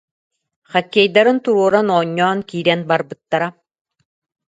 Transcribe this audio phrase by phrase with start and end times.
[0.71, 3.49] Хоккейдарын туруоран оонньоон киирэн барбыт- тара